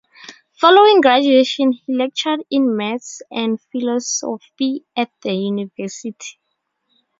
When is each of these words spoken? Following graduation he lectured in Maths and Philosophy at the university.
Following 0.59 1.01
graduation 1.01 1.73
he 1.73 1.95
lectured 1.95 2.39
in 2.49 2.75
Maths 2.75 3.21
and 3.29 3.59
Philosophy 3.71 4.83
at 4.97 5.11
the 5.21 5.31
university. 5.35 6.39